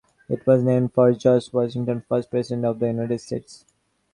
It 0.27 0.47
was 0.47 0.63
named 0.63 0.93
for 0.93 1.13
George 1.13 1.53
Washington, 1.53 2.03
first 2.09 2.31
President 2.31 2.65
of 2.65 2.79
the 2.79 2.87
United 2.87 3.21
States. 3.21 3.65